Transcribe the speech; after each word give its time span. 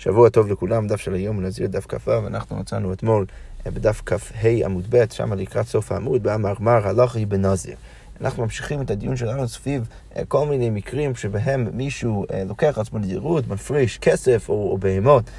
שבוע 0.00 0.28
טוב 0.28 0.48
לכולם, 0.48 0.86
דף 0.86 1.00
של 1.00 1.14
היום 1.14 1.40
נזיר 1.40 1.66
דף 1.66 1.86
כ"ו, 1.88 2.26
אנחנו 2.26 2.56
מצאנו 2.56 2.92
אתמול 2.92 3.26
אה, 3.66 3.70
בדף 3.70 4.02
כ"ה 4.06 4.48
עמוד 4.64 4.86
ב', 4.90 5.04
שם 5.12 5.32
לקראת 5.32 5.66
סוף 5.66 5.92
העמוד, 5.92 6.22
במאמר 6.22 6.88
הלכי 6.88 7.26
בנזיר. 7.26 7.76
אנחנו 8.20 8.42
ממשיכים 8.42 8.82
את 8.82 8.90
הדיון 8.90 9.16
שלנו 9.16 9.48
סביב 9.48 9.88
אה, 10.16 10.22
כל 10.28 10.46
מיני 10.46 10.70
מקרים 10.70 11.14
שבהם 11.14 11.68
מישהו 11.72 12.24
אה, 12.32 12.44
לוקח 12.44 12.78
עצמו 12.78 12.98
נדירות, 12.98 13.48
מפריש 13.48 13.98
כסף 13.98 14.48
או, 14.48 14.70
או 14.70 14.78
בהמות 14.78 15.30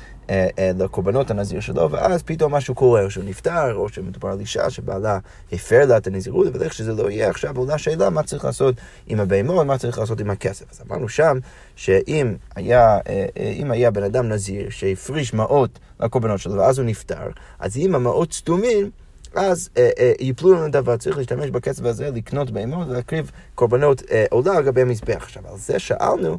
לקורבנות 0.80 1.32
הנזיר 1.32 1.60
שלו, 1.60 1.92
ואז 1.92 2.24
פתאום 2.24 2.56
משהו 2.56 2.76
קורה, 2.76 3.04
או 3.04 3.12
שהוא 3.12 3.24
נפטר, 3.24 3.76
או 3.76 3.90
שמדובר 3.90 4.30
על 4.30 4.40
אישה 4.40 4.70
שבעלה 4.70 5.20
הפר 5.52 5.86
לה 5.86 5.98
את 5.98 6.08
הנזירות, 6.08 6.48
אבל 6.48 6.64
איך 6.64 6.74
שזה 6.74 6.94
לא 6.94 7.12
יהיה, 7.12 7.30
עכשיו 7.30 7.58
עולה 7.58 7.78
שאלה 7.78 8.10
מה 8.10 8.24
צריך 8.24 8.46
לעשות 8.46 8.76
עם 9.08 9.20
הבהמות, 9.20 9.66
מה 9.66 9.78
צריך 9.78 10.00
לעשות 10.00 10.20
עם 10.20 10.30
הכסף. 10.30 10.66
אז 10.72 10.82
אמרנו 10.88 11.10
שם, 11.10 11.38
שאם 11.76 12.36
היה, 12.56 13.00
אה, 13.10 13.26
אם 13.38 13.72
היה 13.72 13.92
בן 13.92 14.04
אדם 14.04 14.30
נזיר 14.30 14.70
שהפריש 14.70 15.34
מעות 15.34 15.80
לקורבנות 16.00 16.40
שלו, 16.40 16.54
ואז 16.54 16.80
הוא 16.80 16.86
נפטר, 16.86 17.30
אז 17.60 17.78
אם 17.78 17.96
המעות 17.96 18.34
סתומים, 18.34 18.92
אז 19.36 19.70
אה, 19.78 19.90
אה, 20.00 20.14
יפלו 20.20 20.54
לנו 20.54 20.72
דבר, 20.72 20.98
צריך 20.98 21.18
להשתמש 21.18 21.50
בכסף 21.50 21.86
הזה 21.86 22.10
לקנות 22.10 22.52
בהמות 22.52 22.88
ולהקריב 22.88 23.32
קורבנות 23.56 24.04
אה, 24.12 24.26
עולה 24.30 24.58
על 24.58 24.64
גבי 24.64 24.82
המזבח. 24.82 25.16
עכשיו, 25.16 25.44
על 25.48 25.58
זה 25.58 25.80
שאלנו, 25.80 26.38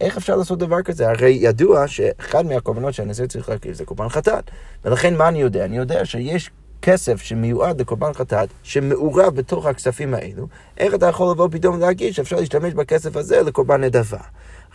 איך 0.00 0.16
אפשר 0.16 0.36
לעשות 0.36 0.58
דבר 0.58 0.82
כזה? 0.82 1.08
הרי 1.10 1.38
ידוע 1.40 1.88
שאחד 1.88 2.46
מהקורבנות 2.46 2.94
שהנזיר 2.94 3.26
צריך 3.26 3.48
להקריב 3.48 3.74
זה 3.74 3.84
קורבן 3.84 4.08
חטאת. 4.08 4.44
ולכן 4.84 5.16
מה 5.16 5.28
אני 5.28 5.40
יודע? 5.40 5.64
אני 5.64 5.76
יודע 5.76 6.04
שיש 6.04 6.50
כסף 6.82 7.22
שמיועד 7.22 7.80
לקורבן 7.80 8.12
חטאת, 8.12 8.48
שמעורב 8.62 9.34
בתוך 9.34 9.66
הכספים 9.66 10.14
האלו, 10.14 10.46
איך 10.78 10.94
אתה 10.94 11.06
יכול 11.06 11.30
לבוא 11.30 11.48
פתאום 11.50 11.80
להגיד 11.80 12.14
שאפשר 12.14 12.36
להשתמש 12.36 12.74
בכסף 12.74 13.16
הזה 13.16 13.42
לקורבן 13.42 13.84
נדבה? 13.84 14.18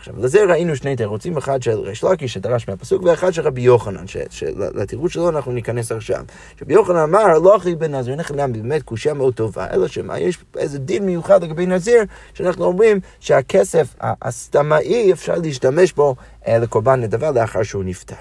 עכשיו, 0.02 0.14
לזה 0.18 0.44
ראינו 0.44 0.76
שני 0.76 0.96
תירוצים, 0.96 1.36
אחד 1.36 1.62
של 1.62 1.78
ריש 1.78 2.04
לקיש 2.04 2.34
שדרש 2.34 2.68
מהפסוק, 2.68 3.02
ואחד 3.02 3.32
של 3.32 3.42
רבי 3.42 3.60
יוחנן, 3.60 4.04
שלתירוץ 4.30 5.12
שלו 5.12 5.28
אנחנו 5.28 5.52
ניכנס 5.52 5.92
עכשיו. 5.92 6.24
רבי 6.62 6.74
יוחנן 6.74 6.96
אמר, 6.96 7.38
לא 7.38 7.56
אחי 7.56 7.74
בן 7.74 7.94
נזיר, 7.94 8.12
אין 8.12 8.20
לכם 8.20 8.52
באמת 8.52 8.82
קושייה 8.82 9.14
מאוד 9.14 9.34
טובה, 9.34 9.66
אלא 9.72 9.88
שמה, 9.88 10.18
יש 10.18 10.38
איזה 10.56 10.78
דין 10.78 11.06
מיוחד 11.06 11.42
לגבי 11.42 11.66
נזיר, 11.66 12.02
שאנחנו 12.34 12.64
אומרים 12.64 13.00
שהכסף 13.20 13.94
הסתמאי, 14.00 15.12
אפשר 15.12 15.34
להשתמש 15.34 15.92
בו 15.92 16.16
אה, 16.46 16.58
לקורבן 16.58 17.00
נדבה 17.00 17.30
לאחר 17.30 17.62
שהוא 17.62 17.84
נפטר. 17.84 18.14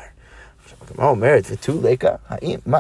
עכשיו, 0.64 0.78
הגמרא 0.92 1.10
אומרת, 1.10 1.44
ותו 1.52 1.74
לקה, 1.84 2.12
האם, 2.30 2.60
מה, 2.66 2.80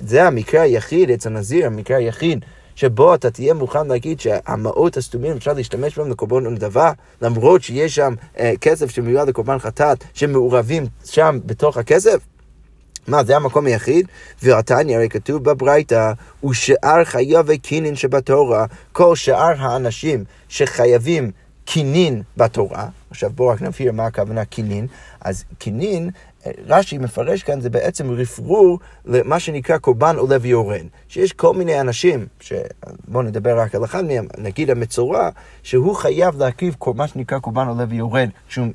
זה 0.00 0.26
המקרה 0.26 0.62
היחיד 0.62 1.10
אצל 1.10 1.30
נזיר, 1.30 1.66
המקרה 1.66 1.96
היחיד. 1.96 2.44
שבו 2.80 3.14
אתה 3.14 3.30
תהיה 3.30 3.54
מוכן 3.54 3.86
להגיד 3.86 4.20
שהמעות 4.20 4.96
הסתומים 4.96 5.36
אפשר 5.36 5.52
להשתמש 5.52 5.98
בהם 5.98 6.10
לקורבן 6.10 6.46
נדבה, 6.46 6.92
למרות 7.22 7.62
שיש 7.62 7.94
שם 7.94 8.14
אה, 8.38 8.52
כסף 8.60 8.90
שמיועד 8.90 9.28
לקורבן 9.28 9.58
חטאת, 9.58 10.04
שמעורבים 10.14 10.86
שם 11.04 11.38
בתוך 11.46 11.76
הכסף? 11.76 12.18
מה, 13.08 13.24
זה 13.24 13.36
המקום 13.36 13.66
היחיד? 13.66 14.06
ועתניה 14.42 14.96
הרי 14.98 15.08
כתוב 15.08 15.44
בברייתא, 15.44 16.12
ושאר 16.44 17.04
חייבי 17.04 17.58
קינין 17.58 17.96
שבתורה, 17.96 18.66
כל 18.92 19.16
שאר 19.16 19.54
האנשים 19.58 20.24
שחייבים 20.48 21.30
קינין 21.64 22.22
בתורה, 22.36 22.88
עכשיו 23.10 23.30
בואו 23.34 23.48
רק 23.48 23.62
נבהיר 23.62 23.92
מה 23.92 24.06
הכוונה 24.06 24.44
קינין, 24.44 24.86
אז 25.20 25.44
קינין 25.58 26.10
רש"י 26.66 26.98
מפרש 26.98 27.42
כאן, 27.42 27.60
זה 27.60 27.70
בעצם 27.70 28.10
רפרור 28.10 28.78
למה 29.04 29.40
שנקרא 29.40 29.78
קורבן 29.78 30.16
עולה 30.16 30.36
ויורד. 30.40 30.86
שיש 31.08 31.32
כל 31.32 31.54
מיני 31.54 31.80
אנשים, 31.80 32.26
בואו 33.08 33.22
נדבר 33.22 33.58
רק 33.60 33.74
על 33.74 33.84
אחד 33.84 34.04
מהם, 34.04 34.26
נגיד 34.38 34.70
המצורע, 34.70 35.28
שהוא 35.62 35.96
חייב 35.96 36.38
להקריב 36.38 36.76
מה 36.96 37.08
שנקרא 37.08 37.38
קורבן 37.38 37.68
עולה 37.68 37.84
ויורד, 37.88 38.28
שהוא 38.48 38.66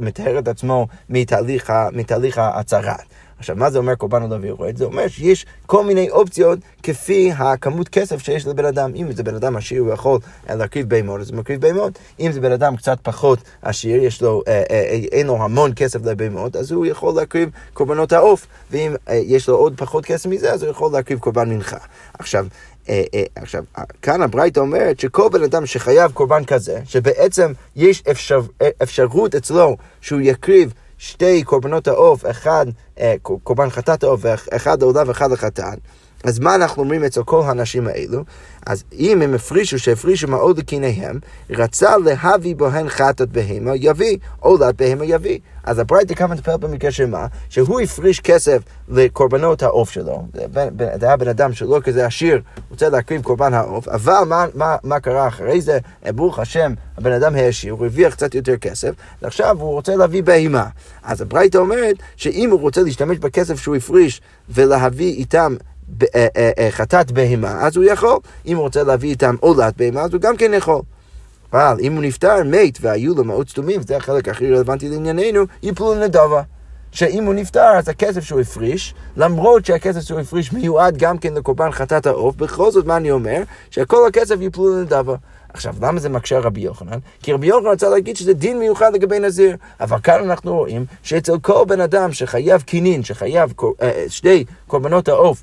מטהר 0.00 0.38
את 0.38 0.48
עצמו 0.48 0.86
מתהליך, 1.08 1.72
מתהליך 1.92 2.38
ההצהרת. 2.38 3.04
עכשיו, 3.40 3.56
מה 3.56 3.70
זה 3.70 3.78
אומר 3.78 3.94
קורבן 3.94 4.22
עולה 4.22 4.36
ויורד? 4.40 4.76
זה 4.76 4.84
אומר 4.84 5.08
שיש 5.08 5.46
כל 5.66 5.84
מיני 5.84 6.10
אופציות 6.10 6.58
כפי 6.82 7.32
הכמות 7.36 7.88
כסף 7.88 8.22
שיש 8.22 8.46
לבן 8.46 8.64
אדם. 8.64 8.92
אם 8.96 9.12
זה 9.12 9.22
בן 9.22 9.34
אדם 9.34 9.56
עשיר, 9.56 9.82
הוא 9.82 9.92
יכול 9.92 10.18
להקריב 10.48 10.88
בהמות, 10.88 11.20
אז 11.20 11.30
הוא 11.30 11.38
מקריב 11.38 11.60
בהמות. 11.60 11.98
אם 12.20 12.32
זה 12.32 12.40
בן 12.40 12.52
אדם 12.52 12.76
קצת 12.76 12.98
פחות 13.02 13.38
עשיר, 13.62 14.04
יש 14.04 14.22
לו, 14.22 14.42
אה, 14.48 14.52
אה, 14.52 14.62
אה, 14.70 15.00
אין 15.12 15.26
לו 15.26 15.42
המון 15.42 15.72
כסף 15.76 16.04
לבהמות, 16.04 16.56
אז 16.56 16.72
הוא 16.72 16.86
יכול 16.86 17.14
להקריב 17.14 17.50
קורבנות 17.72 18.12
העוף. 18.12 18.46
ואם 18.70 18.94
אה, 19.08 19.14
יש 19.14 19.48
לו 19.48 19.56
עוד 19.56 19.74
פחות 19.76 20.04
כסף 20.04 20.26
מזה, 20.26 20.52
אז 20.52 20.62
הוא 20.62 20.70
יכול 20.70 20.92
להקריב 20.92 21.18
קורבן 21.18 21.48
מנחה. 21.48 21.78
עכשיו, 22.18 22.46
אה, 22.88 23.02
אה, 23.14 23.24
עכשיו, 23.36 23.64
כאן 24.02 24.22
הברייתא 24.22 24.60
אומרת 24.60 25.00
שכל 25.00 25.28
בן 25.32 25.42
אדם 25.42 25.66
שחייב 25.66 26.12
קורבן 26.12 26.44
כזה, 26.44 26.80
שבעצם 26.84 27.52
יש 27.76 28.02
אפשר, 28.10 28.40
אה, 28.62 28.68
אפשרות 28.82 29.34
אצלו 29.34 29.76
שהוא 30.00 30.20
יקריב 30.20 30.72
שתי 31.00 31.42
קורבנות 31.44 31.88
העוף, 31.88 32.24
אחד 32.30 32.66
אה, 32.98 33.14
קורבן 33.22 33.70
חטאת 33.70 34.02
העוף 34.02 34.20
ואחד 34.24 34.82
העולה 34.82 35.02
ואחד 35.06 35.32
החטאת, 35.32 35.78
אז 36.24 36.38
מה 36.38 36.54
אנחנו 36.54 36.82
אומרים 36.82 37.04
אצל 37.04 37.22
כל 37.22 37.42
האנשים 37.44 37.86
האלו? 37.86 38.24
אז 38.66 38.84
אם 38.92 39.22
הם 39.22 39.34
הפרישו, 39.34 39.78
שהפרישו 39.78 40.28
מאוד 40.28 40.58
לקיניהם, 40.58 41.18
רצה 41.50 41.96
להביא 41.96 42.56
בהן 42.56 42.88
חטאת 42.88 43.28
בהמה, 43.28 43.70
יביא, 43.74 44.16
עולת 44.38 44.76
בהמה 44.76 45.04
יביא. 45.04 45.38
אז 45.64 45.78
הברייתא 45.78 46.14
כמה 46.14 46.34
מטפל 46.34 46.56
במקרה 46.56 46.90
של 46.90 47.06
מה? 47.06 47.26
שהוא 47.48 47.80
הפריש 47.80 48.20
כסף 48.20 48.62
לקורבנות 48.88 49.62
העוף 49.62 49.90
שלו. 49.90 50.26
זה 51.00 51.06
היה 51.06 51.16
בן 51.16 51.28
אדם 51.28 51.52
שלא 51.52 51.80
כזה 51.84 52.06
עשיר, 52.06 52.40
רוצה 52.70 52.88
להקריב 52.88 53.22
קורבן 53.22 53.54
העוף, 53.54 53.88
אבל 53.88 54.22
מה, 54.26 54.46
מה, 54.54 54.76
מה 54.84 55.00
קרה 55.00 55.28
אחרי 55.28 55.60
זה? 55.60 55.78
ברוך 56.14 56.38
השם, 56.38 56.72
הבן 56.98 57.12
אדם 57.12 57.34
העשיר, 57.34 57.72
הוא 57.72 57.80
הרוויח 57.82 58.14
קצת 58.14 58.34
יותר 58.34 58.56
כסף, 58.56 58.90
ועכשיו 59.22 59.56
הוא 59.60 59.70
רוצה 59.70 59.96
להביא 59.96 60.22
בהמה. 60.22 60.66
אז 61.02 61.20
הברייתא 61.20 61.58
אומרת 61.58 61.96
שאם 62.16 62.50
הוא 62.50 62.60
רוצה 62.60 62.82
להשתמש 62.82 63.18
בכסף 63.18 63.60
שהוא 63.60 63.76
הפריש 63.76 64.20
ולהביא 64.48 65.12
איתם 65.14 65.36
אה, 65.36 65.42
אה, 65.42 65.66
אה, 65.66 65.69
חטאת 66.70 67.10
בהמה, 67.10 67.66
אז 67.66 67.76
הוא 67.76 67.84
יכול. 67.84 68.18
אם 68.46 68.56
הוא 68.56 68.62
רוצה 68.62 68.82
להביא 68.82 69.10
איתם 69.10 69.34
עולת 69.40 69.76
בהמה, 69.76 70.00
אז 70.00 70.12
הוא 70.12 70.20
גם 70.20 70.36
כן 70.36 70.54
יכול. 70.54 70.82
אבל 71.52 71.76
אם 71.80 71.94
הוא 71.94 72.02
נפטר, 72.02 72.36
מת, 72.44 72.78
והיו 72.80 73.14
לו 73.14 73.24
מאות 73.24 73.48
סתומים, 73.48 73.80
וזה 73.80 73.96
החלק 73.96 74.28
הכי 74.28 74.52
רלוונטי 74.52 74.88
לענייננו, 74.88 75.44
יפלו 75.62 75.94
לנדבה. 75.94 76.42
שאם 76.92 77.24
הוא 77.24 77.34
נפטר, 77.34 77.70
אז 77.78 77.88
הכסף 77.88 78.24
שהוא 78.24 78.40
הפריש, 78.40 78.94
למרות 79.16 79.66
שהכסף 79.66 80.00
שהוא 80.00 80.20
הפריש 80.20 80.52
מיועד 80.52 80.96
גם 80.96 81.18
כן 81.18 81.34
לקורבן 81.34 81.70
חטאת 81.70 82.06
העוף, 82.06 82.36
בכל 82.36 82.70
זאת, 82.70 82.86
מה 82.86 82.96
אני 82.96 83.10
אומר? 83.10 83.42
שכל 83.70 84.06
הכסף 84.08 84.36
יפלו 84.40 84.76
לנדבה. 84.76 85.14
עכשיו, 85.52 85.74
למה 85.80 86.00
זה 86.00 86.08
מקשה 86.08 86.38
רבי 86.38 86.60
יוחנן? 86.60 86.98
כי 87.22 87.32
רבי 87.32 87.46
יוחנן 87.46 87.70
רצה 87.70 87.88
להגיד 87.88 88.16
שזה 88.16 88.32
דין 88.32 88.58
מיוחד 88.58 88.94
לגבי 88.94 89.18
נזיר. 89.18 89.56
אבל 89.80 89.98
כאן 90.02 90.24
אנחנו 90.24 90.56
רואים 90.56 90.84
שאצל 91.02 91.38
כל 91.38 91.64
בן 91.68 91.80
אדם 91.80 92.12
שחייב 92.12 92.62
קינין, 92.62 93.04
שחייב 93.04 93.52
שתי 94.08 94.44
קורבנות 94.66 95.08
העוף, 95.08 95.42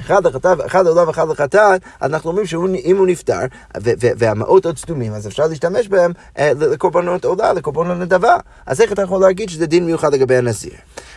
אחד 0.00 0.26
לחטאת, 0.26 0.66
אחד 0.66 0.84
לעולם 0.84 1.08
ואחד 1.08 1.28
לחטאת, 1.28 1.80
אנחנו 2.02 2.30
אומרים 2.30 2.46
שאם 2.46 2.96
הוא 2.98 3.06
נפטר, 3.06 3.40
והמעות 3.94 4.66
עוד 4.66 4.78
סתומים, 4.78 5.12
אז 5.12 5.26
אפשר 5.26 5.46
להשתמש 5.46 5.88
בהם 5.88 6.12
אה, 6.38 6.52
לקורבנות 6.54 7.24
עולה, 7.24 7.52
לקורבנות 7.52 7.98
נדבה. 7.98 8.36
אז 8.66 8.80
איך 8.80 8.92
אתה 8.92 9.02
יכול 9.02 9.20
להגיד 9.20 9.48
שזה 9.48 9.66
דין 9.66 9.86
מיוחד 9.86 10.14
לגבי 10.14 10.36
הנזיר? 10.36 10.72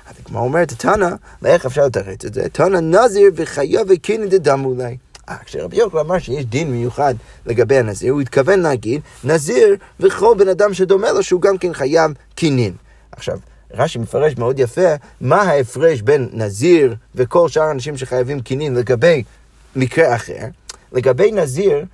אז 0.09 0.15
כמו 0.25 0.39
אומרת 0.39 0.73
תנא, 0.73 1.09
ואיך 1.41 1.65
אפשר 1.65 1.85
לתרץ 1.85 2.25
את 2.25 2.33
זה? 2.33 2.49
תנא 2.49 2.79
נזיר 2.79 3.31
וחייב 3.35 3.87
וקינא 3.89 4.25
דדם 4.25 4.65
אולי. 4.65 4.97
אה, 5.29 5.37
כשרבי 5.45 5.77
יוחנן 5.77 5.99
אמר 5.99 6.19
שיש 6.19 6.45
דין 6.45 6.71
מיוחד 6.71 7.13
לגבי 7.45 7.77
הנזיר, 7.77 8.13
הוא 8.13 8.21
התכוון 8.21 8.59
להגיד 8.59 9.01
נזיר 9.23 9.75
וכל 9.99 10.35
בן 10.37 10.47
אדם 10.47 10.73
שדומה 10.73 11.11
לו 11.11 11.23
שהוא 11.23 11.41
גם 11.41 11.57
כן 11.57 11.73
חייב 11.73 12.11
קינין. 12.35 12.73
עכשיו, 13.11 13.37
רש"י 13.73 13.99
מפרש 13.99 14.37
מאוד 14.37 14.59
יפה 14.59 14.95
מה 15.21 15.41
ההפרש 15.41 16.01
בין 16.01 16.29
נזיר 16.33 16.95
וכל 17.15 17.49
שאר 17.49 17.63
האנשים 17.63 17.97
שחייבים 17.97 18.41
קינין 18.41 18.75
לגבי 18.75 19.23
מקרה 19.75 20.15
אחר. 20.15 20.45
לגבי 20.93 21.31
נזיר 21.31 21.85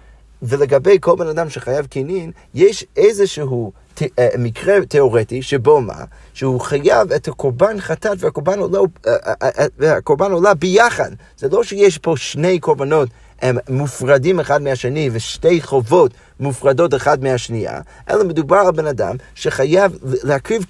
ולגבי 0.42 0.98
כל 1.02 1.16
בן 1.16 1.28
אדם 1.28 1.50
שחייב 1.50 1.86
קינין, 1.86 2.32
יש 2.54 2.86
איזשהו 2.98 3.72
ת, 3.94 4.02
אה, 4.20 4.30
מקרה 4.38 4.86
תיאורטי 4.86 5.42
שבו 5.42 5.82
מה? 5.82 6.04
שהוא 6.34 6.62
חייב 6.62 7.12
את 7.12 7.28
הקורבן 7.28 7.80
חטאת 7.82 8.18
והקורבן 8.20 8.60
עולה, 8.60 8.80
אה, 9.08 9.34
אה, 9.42 9.66
והקורבן 9.78 10.32
עולה 10.32 10.54
ביחד. 10.54 11.12
זה 11.38 11.48
לא 11.50 11.64
שיש 11.64 11.98
פה 11.98 12.14
שני 12.18 12.60
קורבנות 12.60 13.10
הם 13.42 13.58
מופרדים 13.70 14.40
אחד 14.40 14.62
מהשני 14.62 15.10
ושתי 15.14 15.62
חובות 15.62 16.12
מופרדות 16.40 16.94
אחד 16.94 17.24
מהשנייה, 17.24 17.82
אלא 18.10 18.24
מדובר 18.24 18.58
על 18.58 18.72
בן 18.72 18.88
אדם 18.88 19.16
שחייב 19.36 19.98
להקריב 20.24 20.66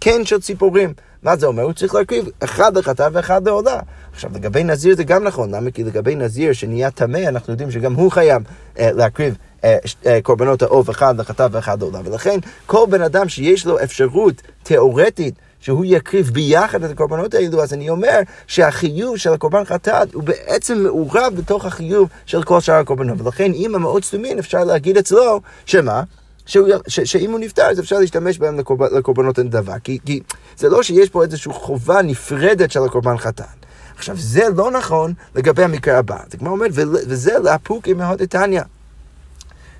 קן 0.00 0.24
של 0.24 0.40
ציפורים. 0.40 0.92
מה 1.22 1.36
זה 1.36 1.46
אומר? 1.46 1.62
הוא 1.62 1.72
צריך 1.72 1.94
להקריב 1.94 2.28
אחד 2.44 2.76
לחטא 2.78 3.08
ואחד 3.12 3.46
לעולה. 3.46 3.80
עכשיו, 4.12 4.30
לגבי 4.34 4.64
נזיר 4.64 4.96
זה 4.96 5.04
גם 5.04 5.24
נכון, 5.24 5.54
למה? 5.54 5.70
כי 5.70 5.84
לגבי 5.84 6.14
נזיר 6.14 6.52
שנהיה 6.52 6.90
טמא, 6.90 7.18
אנחנו 7.28 7.52
יודעים 7.52 7.70
שגם 7.70 7.94
הוא 7.94 8.10
חייב 8.10 8.42
אה, 8.78 8.92
להקריב 8.92 9.36
אה, 9.64 9.76
אה, 10.06 10.18
קורבנות 10.22 10.62
העוף 10.62 10.90
אחד 10.90 11.20
לחטא 11.20 11.48
ואחד 11.50 11.80
לעולה. 11.80 12.00
ולכן, 12.04 12.38
כל 12.66 12.86
בן 12.90 13.02
אדם 13.02 13.28
שיש 13.28 13.66
לו 13.66 13.82
אפשרות 13.82 14.42
תיאורטית 14.62 15.34
שהוא 15.60 15.84
יקריב 15.84 16.30
ביחד 16.30 16.84
את 16.84 16.90
הקורבנות 16.90 17.34
האלו, 17.34 17.62
אז 17.62 17.72
אני 17.72 17.90
אומר 17.90 18.20
שהחיוב 18.46 19.16
של 19.16 19.32
הקורבן 19.32 19.64
חטאת 19.64 20.14
הוא 20.14 20.22
בעצם 20.22 20.78
מעורב 20.78 21.32
בתוך 21.36 21.64
החיוב 21.64 22.08
של 22.26 22.42
כל 22.42 22.60
שאר 22.60 22.74
הקורבנות. 22.74 23.20
ולכן 23.20 23.52
אם 23.52 23.74
המאוד 23.74 24.04
סתומים 24.04 24.38
אפשר 24.38 24.64
להגיד 24.64 24.98
אצלו, 24.98 25.40
שמה? 25.66 26.02
שאם 26.88 27.30
הוא 27.30 27.38
נפטר 27.38 27.62
אז 27.62 27.80
אפשר 27.80 27.98
להשתמש 27.98 28.38
בהם 28.38 28.58
לקורבנ, 28.58 28.86
לקורבנות 28.96 29.38
הנדבה. 29.38 29.78
כי, 29.78 29.98
כי 30.06 30.20
זה 30.56 30.68
לא 30.68 30.82
שיש 30.82 31.08
פה 31.08 31.22
איזושהי 31.22 31.52
חובה 31.52 32.02
נפרדת 32.02 32.70
של 32.70 32.80
הקורבן 32.84 33.18
חתן. 33.18 33.44
עכשיו, 33.96 34.16
זה 34.18 34.42
לא 34.56 34.70
נכון 34.70 35.12
לגבי 35.34 35.64
המקרה 35.64 35.98
הבא. 35.98 36.18
זה 36.30 36.38
כמו 36.38 36.50
אומר, 36.50 36.66
וזה 36.72 37.38
לאפוקי 37.38 37.92
מהוד 37.92 38.20
איתניא. 38.20 38.62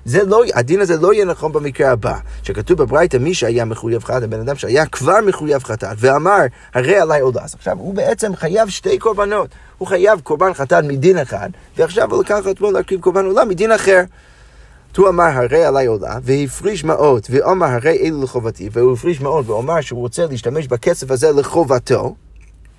זה 0.05 0.23
לא, 0.23 0.43
הדין 0.53 0.81
הזה 0.81 0.97
לא 0.97 1.13
יהיה 1.13 1.25
נכון 1.25 1.51
במקרה 1.51 1.91
הבא, 1.91 2.17
שכתוב 2.43 2.77
בברייתא 2.77 3.17
מי 3.17 3.33
שהיה 3.33 3.65
מחויב 3.65 4.03
חטאת, 4.03 4.23
הבן 4.23 4.39
אדם 4.39 4.55
שהיה 4.55 4.85
כבר 4.85 5.17
מחויב 5.27 5.63
חטאת, 5.63 5.97
ואמר, 5.99 6.39
הרי 6.73 6.99
עליי 6.99 7.21
עולה. 7.21 7.43
אז 7.43 7.53
עכשיו 7.53 7.77
הוא 7.77 7.93
בעצם 7.93 8.35
חייב 8.35 8.69
שתי 8.69 8.97
קורבנות. 8.97 9.49
הוא 9.77 9.87
חייב 9.87 10.19
קורבן 10.19 10.53
חטאת 10.53 10.83
מדין 10.83 11.17
אחד, 11.17 11.49
ועכשיו 11.77 12.13
הוא 12.13 12.23
לקח 12.23 12.39
עצמו 12.45 12.71
להקריב 12.71 13.01
קורבן 13.01 13.25
עולה 13.25 13.45
מדין 13.45 13.71
אחר. 13.71 14.01
הוא 14.97 15.09
אמר 15.09 15.23
הרי 15.23 15.65
עליי 15.65 15.85
עולה, 15.85 16.17
והפריש 16.23 16.83
מעות, 16.83 17.27
ואמר 17.29 17.67
הרי 17.67 17.97
אלו 18.01 18.23
לחובתי, 18.23 18.69
והוא 18.71 18.93
הפריש 18.93 19.21
מעות, 19.21 19.47
ואומר 19.47 19.81
שהוא 19.81 19.99
רוצה 19.99 20.25
להשתמש 20.25 20.67
בכסף 20.67 21.11
הזה 21.11 21.31
לחובתו. 21.31 22.15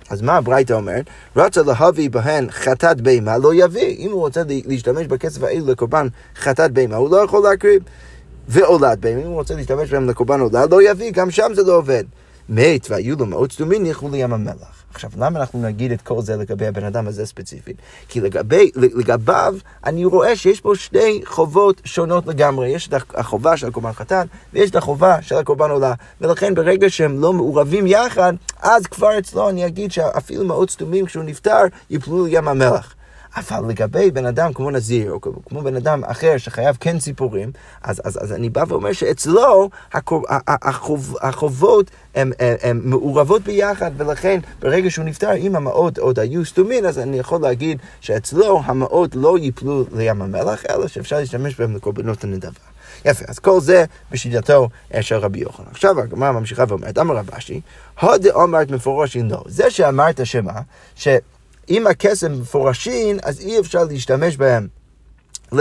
אז 0.09 0.21
מה 0.21 0.37
הברייתא 0.37 0.73
אומרת? 0.73 1.05
רצה 1.35 1.61
להביא 1.61 2.09
בהן 2.09 2.51
חטאת 2.51 3.01
בהמה, 3.01 3.37
לא 3.37 3.53
יביא. 3.53 3.95
אם 3.97 4.11
הוא 4.11 4.19
רוצה 4.19 4.41
להשתמש 4.65 5.07
בכסף 5.07 5.43
האלו 5.43 5.67
לקורבן 5.67 6.07
חטאת 6.35 6.71
בהמה, 6.71 6.95
הוא 6.95 7.09
לא 7.09 7.17
יכול 7.17 7.43
להקריב. 7.43 7.83
ועולת 8.47 8.99
בהמה, 8.99 9.21
אם 9.21 9.27
הוא 9.27 9.35
רוצה 9.35 9.55
להשתמש 9.55 9.89
בהם 9.89 10.09
לקורבן 10.09 10.39
עולה, 10.39 10.65
לא 10.71 10.89
יביא, 10.89 11.11
גם 11.11 11.31
שם 11.31 11.51
זה 11.53 11.63
לא 11.63 11.77
עובד. 11.77 12.03
מת 12.49 12.87
והיו 12.89 13.15
לו 13.19 13.25
מאות 13.25 13.51
סתומים, 13.51 13.85
ילכו 13.85 14.09
לים 14.09 14.33
המלח. 14.33 14.82
עכשיו, 14.93 15.09
למה 15.17 15.39
אנחנו 15.39 15.61
נגיד 15.61 15.91
את 15.91 16.01
כל 16.01 16.21
זה 16.21 16.35
לגבי 16.35 16.67
הבן 16.67 16.83
אדם 16.83 17.07
הזה 17.07 17.25
ספציפית? 17.25 17.75
כי 18.09 18.21
לגבי, 18.21 18.71
לגביו, 18.75 19.55
אני 19.85 20.05
רואה 20.05 20.35
שיש 20.35 20.61
פה 20.61 20.75
שתי 20.75 21.21
חובות 21.25 21.81
שונות 21.85 22.27
לגמרי. 22.27 22.69
יש 22.69 22.87
את 22.87 22.93
החובה 23.13 23.57
של 23.57 23.67
הקורבן 23.67 23.91
חתן, 23.91 24.25
ויש 24.53 24.69
את 24.69 24.75
החובה 24.75 25.21
של 25.21 25.35
הקורבן 25.35 25.69
עולה. 25.69 25.93
ולכן 26.21 26.55
ברגע 26.55 26.89
שהם 26.89 27.21
לא 27.21 27.33
מעורבים 27.33 27.87
יחד, 27.87 28.33
אז 28.61 28.87
כבר 28.87 29.19
אצלו 29.19 29.49
אני 29.49 29.65
אגיד 29.65 29.91
שאפילו 29.91 30.45
מאות 30.45 30.69
סתומים, 30.69 31.05
כשהוא 31.05 31.23
נפטר, 31.23 31.61
יפלו 31.89 32.25
לים 32.25 32.47
המלח. 32.47 32.95
אבל 33.37 33.69
לגבי 33.69 34.11
בן 34.11 34.25
אדם 34.25 34.53
כמו 34.53 34.71
נזיר, 34.71 35.11
או 35.11 35.21
כמו 35.21 35.61
בן 35.61 35.75
אדם 35.75 36.03
אחר 36.03 36.37
שחייב 36.37 36.77
כן 36.79 36.99
ציפורים, 36.99 37.51
אז, 37.81 38.01
אז, 38.03 38.23
אז 38.23 38.33
אני 38.33 38.49
בא 38.49 38.63
ואומר 38.67 38.93
שאצלו 38.93 39.69
החוב, 39.93 40.23
החוב, 40.47 41.15
החובות 41.21 41.91
הן 42.15 42.81
מעורבות 42.83 43.41
ביחד, 43.41 43.91
ולכן 43.97 44.39
ברגע 44.59 44.89
שהוא 44.89 45.05
נפטר, 45.05 45.35
אם 45.35 45.55
המעות 45.55 45.97
עוד 45.97 46.19
היו 46.19 46.45
סתומים, 46.45 46.85
אז 46.85 46.99
אני 46.99 47.19
יכול 47.19 47.41
להגיד 47.41 47.77
שאצלו 48.01 48.61
המעות 48.65 49.15
לא 49.15 49.37
ייפלו 49.37 49.85
לים 49.95 50.21
המלח, 50.21 50.63
אלא 50.69 50.87
שאפשר 50.87 51.17
להשתמש 51.17 51.55
בהם 51.55 51.75
לקורבנות 51.75 52.23
הנדבה. 52.23 52.59
יפה, 53.05 53.25
אז 53.27 53.39
כל 53.39 53.61
זה 53.61 53.85
בשיטתו 54.11 54.69
אה, 54.93 55.01
של 55.01 55.15
רבי 55.15 55.39
יוחנן. 55.39 55.65
עכשיו 55.71 55.99
הגמרא 55.99 56.31
ממשיכה 56.31 56.63
ואומרת, 56.67 56.97
אמר 56.97 57.15
רב 57.15 57.29
אשי, 57.31 57.61
הוד 58.01 58.27
אמרת 58.27 58.71
מפורשים 58.71 59.29
לא. 59.29 59.43
זה 59.47 59.71
שאמרת 59.71 60.25
שמה, 60.25 60.61
ש... 60.95 61.07
אם 61.69 61.87
הכסף 61.87 62.27
מפורשים, 62.29 63.17
אז 63.23 63.39
אי 63.41 63.59
אפשר 63.59 63.83
להשתמש 63.83 64.37
בהם 64.37 64.67
ל... 65.51 65.59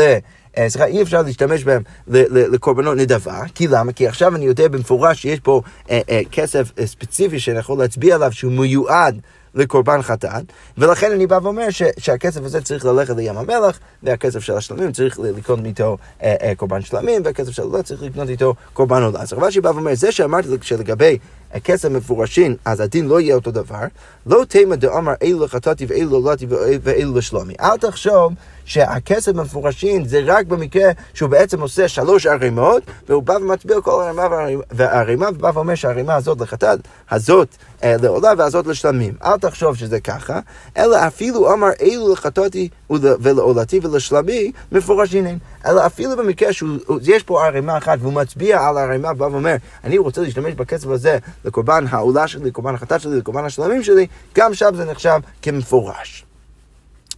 אה, 0.58 0.68
סליחה, 0.68 0.86
אי 0.86 1.02
אפשר 1.02 1.22
להשתמש 1.22 1.64
בהם 1.64 1.82
לקורבנות 2.06 2.96
נדבה, 2.96 3.42
כי 3.54 3.66
למה? 3.66 3.92
כי 3.92 4.08
עכשיו 4.08 4.36
אני 4.36 4.44
יודע 4.44 4.68
במפורש 4.68 5.22
שיש 5.22 5.40
פה 5.40 5.62
אה, 5.90 6.00
אה, 6.10 6.20
כסף 6.32 6.72
אה, 6.78 6.86
ספציפי 6.86 7.40
שאני 7.40 7.58
יכול 7.58 7.78
להצביע 7.78 8.14
עליו 8.14 8.32
שהוא 8.32 8.52
מיועד 8.52 9.20
לקורבן 9.54 10.02
חטאת, 10.02 10.44
ולכן 10.78 11.12
אני 11.12 11.26
בא 11.26 11.38
ואומר 11.42 11.70
ש, 11.70 11.82
שהכסף 11.98 12.44
הזה 12.44 12.60
צריך 12.60 12.84
ללכת 12.84 13.16
לים 13.16 13.36
המלח, 13.36 13.78
והכסף 14.02 14.40
של 14.40 14.56
השלמים 14.56 14.92
צריך 14.92 15.18
לקנות 15.18 15.64
איתו 15.64 15.98
אה, 16.22 16.34
אה, 16.42 16.54
קורבן 16.54 16.80
שלמים, 16.80 17.22
והכסף 17.24 17.50
של 17.50 17.62
לא 17.72 17.82
צריך 17.82 18.02
לקנות 18.02 18.28
איתו 18.28 18.54
קורבן 18.72 19.02
עולה. 19.02 19.20
אז 19.20 19.32
רבשי 19.32 19.60
בא 19.60 19.68
ואומר, 19.68 19.94
זה 19.94 20.12
שאמרתי 20.12 20.48
שלגבי 20.62 21.18
כסף 21.58 21.88
מפורשים, 21.90 22.56
אז 22.64 22.80
הדין 22.80 23.08
לא 23.08 23.20
יהיה 23.20 23.34
אותו 23.34 23.50
דבר, 23.50 23.84
לא 24.26 24.44
תימא 24.48 24.76
דאמר 24.76 25.12
אילו 25.20 25.44
לחטאתי 25.44 25.86
ואילו 25.86 26.10
לולדתי 26.10 26.46
ואילו 26.82 27.18
לשלומי. 27.18 27.54
אל 27.60 27.76
תחשוב 27.76 28.32
שהכסף 28.64 29.34
מפורשים 29.34 30.04
זה 30.04 30.20
רק 30.26 30.46
במקרה 30.46 30.90
שהוא 31.14 31.30
בעצם 31.30 31.60
עושה 31.60 31.88
שלוש 31.88 32.26
ערימות, 32.26 32.82
והוא 33.08 33.22
בא 33.22 33.32
ומצביע 33.32 33.80
כל 33.80 34.02
ערימה 34.02 34.26
והערימה, 34.70 35.28
ובא 35.34 35.50
ואומר 35.54 35.74
שהערימה 35.74 36.14
הזאת 36.14 36.40
לחטאת, 36.40 36.78
הזאת 37.10 37.48
אה, 37.84 37.96
לעולה 38.02 38.32
והזאת 38.38 38.66
לשלמים. 38.66 39.14
אל 39.24 39.38
תחשוב 39.38 39.76
שזה 39.76 40.00
ככה, 40.00 40.40
אלא 40.76 41.06
אפילו 41.06 41.52
אמר 41.52 41.70
אילו 41.80 42.12
לחטאתי 42.12 42.68
ולעולתי 42.90 43.80
ולשלמי 43.82 44.52
מפורשים. 44.72 45.38
אלא 45.66 45.86
אפילו 45.86 46.16
במקרה 46.16 46.48
שיש 46.52 47.22
פה 47.22 47.46
ערימה 47.46 47.78
אחת 47.78 47.98
והוא 48.00 48.12
מצביע 48.12 48.68
על 48.68 48.78
הערימה, 48.78 49.14
בא 49.14 49.24
ואומר, 49.24 49.56
אני 49.84 49.98
רוצה 49.98 50.20
להשתמש 50.20 50.54
בכסף 50.54 50.88
הזה 50.88 51.18
לקורבן 51.44 51.84
העולה 51.90 52.28
שלי, 52.28 52.44
לקורבן 52.44 52.74
החטאת 52.74 53.00
שלי, 53.00 53.16
לקורבן 53.16 53.44
השלמים 53.44 53.82
שלי, 53.82 54.06
גם 54.34 54.54
שם 54.54 54.70
זה 54.74 54.84
נחשב 54.84 55.20
כמפורש. 55.42 56.24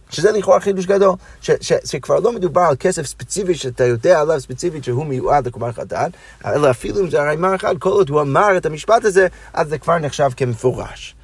שזה 0.09 0.31
לכאורה 0.31 0.59
חידוש 0.59 0.85
גדול, 0.85 1.15
ש, 1.41 1.51
ש, 1.61 1.73
שכבר 1.85 2.19
לא 2.19 2.31
מדובר 2.31 2.61
על 2.61 2.75
כסף 2.79 3.05
ספציפי 3.05 3.55
שאתה 3.55 3.83
יודע 3.83 4.21
עליו 4.21 4.39
ספציפית 4.39 4.83
שהוא 4.83 5.05
מיועד 5.05 5.47
לקורבן 5.47 5.71
חטאת, 5.71 6.11
אלא 6.45 6.71
אפילו 6.71 6.99
אם 6.99 7.09
זה 7.09 7.21
הרימה 7.21 7.55
אחד, 7.55 7.77
כל 7.77 7.89
עוד 7.89 8.09
הוא 8.09 8.21
אמר 8.21 8.57
את 8.57 8.65
המשפט 8.65 9.05
הזה, 9.05 9.27
אז 9.53 9.69
זה 9.69 9.77
כבר 9.77 9.99
נחשב 9.99 10.29
כמפורש. 10.37 11.15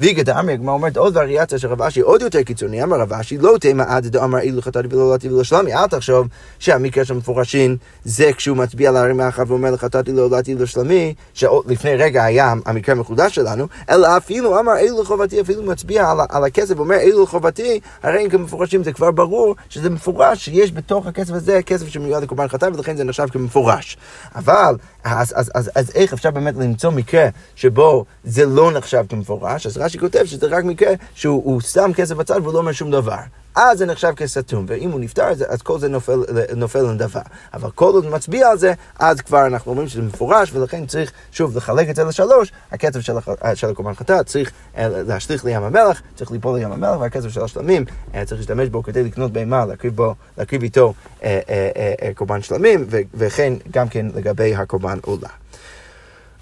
ויגד 0.00 0.26
דאמרי, 0.26 0.54
הגמרא 0.54 0.74
אומרת 0.74 0.96
עוד 0.96 1.16
וריאציה 1.16 1.58
של 1.58 1.68
רב 1.68 1.82
אשי 1.82 2.00
עוד 2.00 2.22
יותר 2.22 2.42
קיצוני, 2.42 2.82
אמר 2.82 3.00
רב 3.00 3.12
אשי, 3.12 3.38
לא 3.38 3.56
תימא 3.60 3.84
עד 3.88 4.06
דאמר 4.06 4.38
אילו 4.38 4.62
חטאתי 4.62 4.88
ולא 4.90 5.14
ולא 5.24 5.40
לשלמי, 5.40 5.74
אל 5.74 5.86
תחשוב 5.86 6.26
שהמקרה 6.58 7.04
של 7.04 7.14
מפורשים 7.14 7.76
זה 8.04 8.30
כשהוא 8.36 8.56
מצביע 8.56 8.88
על 8.88 8.96
הרימה 8.96 9.28
אחת 9.28 9.44
ואומר 9.48 9.70
לחטאתי 9.70 10.12
לא 10.12 10.22
ולא 10.22 10.58
לשלמי, 10.58 11.14
שלפני 11.34 11.96
רגע 11.96 12.24
היה 12.24 12.54
המקרה 12.66 12.94
המחודש 12.94 13.34
שלנו, 13.34 13.66
אלא 13.90 14.16
אפילו 14.16 14.60
אמר 14.60 14.76
אילו 14.76 15.02
לחובתי, 15.02 15.40
אפילו 15.40 15.62
מצביע 15.62 16.10
על, 16.10 16.18
על 16.28 16.44
הכסף 16.44 16.74
ואומר 16.76 16.96
אילו 16.96 17.22
לחובתי, 17.22 17.80
הרי 18.02 18.24
אם 18.24 18.28
כמפורשים 18.28 18.84
זה 18.84 18.92
כבר 18.92 19.10
ברור 19.10 19.54
שזה 19.68 19.90
מפורש, 19.90 20.44
שיש 20.44 20.72
בתוך 20.72 21.06
הכסף 21.06 21.32
הזה 21.32 21.62
כסף 21.62 21.88
שמיועד 21.88 22.22
לקורבן 22.22 22.48
חטאת 22.48 22.74
ולכן 22.74 22.96
זה 22.96 23.04
נחשב 23.04 23.26
כמפורש. 23.32 23.96
אבל, 24.34 24.74
אז, 25.04 25.32
אז, 25.36 25.50
אז, 25.54 25.70
אז 25.74 25.90
איך 25.94 26.12
אפשר 26.12 26.30
באמת 26.30 26.54
למצוא 26.56 26.90
מקרה 26.90 27.28
שבו 27.54 28.04
זה 28.24 28.46
לא 28.46 28.72
נחשב 28.72 29.04
כמפורש? 29.08 29.66
אז 29.66 29.78
רש"י 29.78 29.98
כותב 29.98 30.24
שזה 30.24 30.46
רק 30.46 30.64
מקרה 30.64 30.92
שהוא 31.14 31.60
שם 31.60 31.90
כסף 31.94 32.14
בצד 32.14 32.40
והוא 32.42 32.52
לא 32.52 32.58
אומר 32.58 32.72
שום 32.72 32.90
דבר. 32.90 33.18
אז 33.54 33.78
זה 33.78 33.86
נחשב 33.86 34.12
כסתום, 34.16 34.64
ואם 34.68 34.90
הוא 34.90 35.00
נפטר, 35.00 35.28
אז 35.48 35.62
כל 35.62 35.78
זה 35.78 35.88
נופל, 35.88 36.20
נופל 36.56 36.82
לנדבה. 36.82 37.20
אבל 37.54 37.70
כל 37.70 37.92
עוד 37.92 38.06
מצביע 38.06 38.48
על 38.48 38.58
זה, 38.58 38.72
אז 38.98 39.20
כבר 39.20 39.46
אנחנו 39.46 39.70
אומרים 39.70 39.88
שזה 39.88 40.02
מפורש, 40.02 40.52
ולכן 40.52 40.86
צריך 40.86 41.12
שוב 41.32 41.56
לחלק 41.56 41.90
את 41.90 41.96
זה 41.96 42.04
לשלוש, 42.04 42.52
הכסף 42.72 43.00
של, 43.00 43.12
של 43.54 43.70
הקורבן 43.70 43.94
חטאת 43.94 44.26
צריך 44.26 44.52
אה, 44.76 44.88
להשליך 44.88 45.44
לים 45.44 45.62
המלח, 45.62 46.02
צריך 46.14 46.30
ליפול 46.30 46.58
לים 46.58 46.72
המלח, 46.72 47.00
והכסף 47.00 47.28
של 47.28 47.44
השלמים 47.44 47.84
אה, 48.14 48.24
צריך 48.24 48.40
להשתמש 48.40 48.68
בו 48.68 48.82
כדי 48.82 49.02
לקנות 49.02 49.32
בהמה, 49.32 49.66
להקריב, 49.66 49.96
בו, 49.96 50.14
להקריב 50.38 50.62
איתו 50.62 50.94
אה, 51.22 51.40
אה, 51.48 51.70
אה, 51.76 51.94
אה, 52.02 52.14
קורבן 52.14 52.42
שלמים, 52.42 52.86
וכן 53.14 53.52
גם 53.70 53.88
כן 53.88 54.06
לגבי 54.14 54.54
הקורבן 54.54 54.98
עולה. 55.02 55.28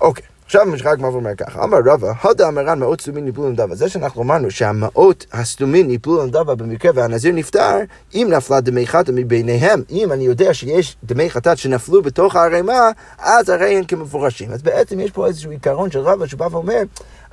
אוקיי. 0.01 0.30
עכשיו 0.51 0.67
משחק 0.67 0.97
מה 0.99 1.09
אומר 1.09 1.35
ככה, 1.35 1.65
אמר 1.65 1.79
רבא, 1.87 2.13
הודה 2.23 2.49
אמרן 2.49 2.79
מאות 2.79 3.01
סתומין 3.01 3.29
יפלו 3.29 3.49
לנדבה. 3.49 3.75
זה 3.75 3.89
שאנחנו 3.89 4.23
אמרנו 4.23 4.51
שהמאות 4.51 5.27
הסתומין 5.33 5.91
יפלו 5.91 6.23
לנדבה 6.23 6.55
במקרה 6.55 6.91
והנזיר 6.95 7.33
נפטר, 7.35 7.77
אם 8.15 8.29
נפלה 8.31 8.61
דמי 8.61 8.87
חטא 8.87 9.13
מביניהם, 9.15 9.83
אם 9.91 10.13
אני 10.13 10.25
יודע 10.25 10.55
שיש 10.55 10.97
דמי 11.05 11.31
חטאת 11.31 11.59
שנפלו 11.59 12.03
בתוך 12.03 12.37
הערימה, 12.37 12.91
אז 13.19 13.49
הרי 13.49 13.77
הם 13.77 13.85
כמפורשים. 13.85 14.53
אז 14.53 14.63
בעצם 14.63 15.01
יש 15.01 15.11
פה 15.11 15.27
איזשהו 15.27 15.51
עיקרון 15.51 15.91
של 15.91 15.99
רבא 15.99 16.27
שבא 16.27 16.49
ואומר, 16.51 16.83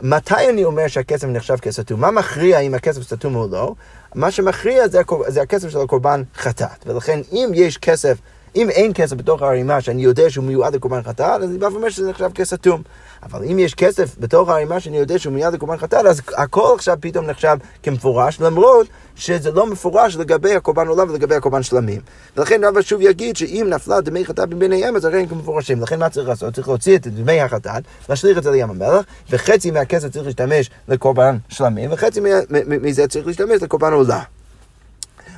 מתי 0.01 0.49
אני 0.49 0.63
אומר 0.63 0.87
שהכסף 0.87 1.27
נחשב 1.27 1.55
כסתום? 1.55 2.01
מה 2.01 2.11
מכריע 2.11 2.59
אם 2.59 2.73
הכסף 2.73 3.01
סתום 3.01 3.35
או 3.35 3.47
לא? 3.51 3.73
מה 4.15 4.31
שמכריע 4.31 4.87
זה, 4.87 5.01
זה 5.27 5.41
הכסף 5.41 5.69
של 5.69 5.79
הקורבן 5.79 6.23
חטאת. 6.35 6.85
ולכן 6.85 7.19
אם 7.31 7.49
יש 7.53 7.77
כסף 7.77 8.17
אם 8.57 8.69
אין 8.69 8.91
כסף 8.95 9.15
בתוך 9.15 9.41
הערימה 9.41 9.81
שאני 9.81 10.03
יודע 10.03 10.29
שהוא 10.29 10.45
מיועד 10.45 10.75
לקורבן 10.75 11.01
חטאת, 11.01 11.41
אז 11.41 11.49
אני 11.49 11.57
בא 11.57 11.65
ואומר 11.65 11.89
שזה 11.89 12.09
נחשב 12.09 12.29
כסתום. 12.35 12.81
אבל 13.23 13.43
אם 13.43 13.59
יש 13.59 13.73
כסף 13.73 14.15
בתוך 14.19 14.49
הערימה 14.49 14.79
שאני 14.79 14.97
יודע 14.97 15.19
שהוא 15.19 15.33
מיועד 15.33 15.53
לקורבן 15.53 15.77
חטאת, 15.77 16.05
אז 16.05 16.21
הכל 16.37 16.71
עכשיו 16.75 16.97
פתאום 16.99 17.25
נחשב 17.25 17.57
כמפורש, 17.83 18.41
למרות 18.41 18.87
שזה 19.15 19.51
לא 19.51 19.67
מפורש 19.67 20.15
לגבי 20.15 20.55
הקורבן 20.55 20.87
עולם 20.87 21.09
ולגבי 21.09 21.35
הקורבן 21.35 21.63
שלמים. 21.63 22.01
ולכן 22.37 22.63
רבא 22.63 22.81
שוב 22.81 23.01
יגיד 23.01 23.37
שאם 23.37 23.67
נפלה 23.69 24.01
דמי 24.01 24.25
חטאת 24.25 24.49
מביניהם, 24.49 24.95
אז 24.95 25.05
הרי 25.05 25.19
הם 25.19 25.27
כמפורשים. 25.27 25.81
לכן 25.81 25.99
מה 25.99 26.09
צריך 26.09 26.29
לעשות? 26.29 26.53
צריך 26.53 26.67
להוציא 26.67 26.95
את 26.95 27.07
דמי 27.07 27.41
החטאת, 27.41 27.83
להשליך 28.09 28.37
את 28.37 28.43
זה 28.43 28.51
לים 28.51 28.69
המלח, 28.69 29.05
וחצי 29.29 29.71
מהכסף 29.71 30.09
צריך 30.09 30.25
להשתמש 30.25 30.69
לקורבן 30.87 31.37
שלמים, 31.49 31.89
וחצי 31.93 32.21
מזה 32.67 33.07
צריך 33.07 33.27
להשתמש 33.27 33.61
לקורבן 33.61 33.93
עולה. 33.93 34.21